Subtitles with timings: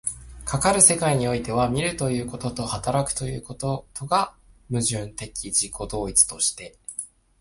[0.45, 4.33] かかる世界においては、見るということと働くということとが
[4.71, 6.75] 矛盾的自己同一として、